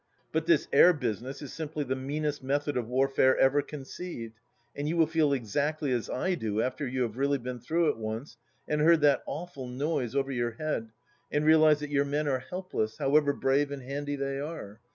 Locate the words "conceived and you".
3.61-4.97